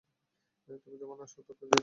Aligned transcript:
তুমি 0.83 0.97
তোমার 1.01 1.17
নশ্বর 1.19 1.41
প্রকৃতির 1.41 1.59
পূজা 1.61 1.69
করছ। 1.69 1.79